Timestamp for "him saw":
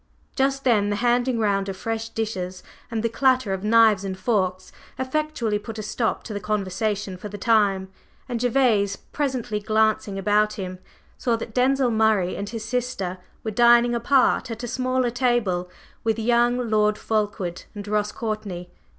10.53-11.35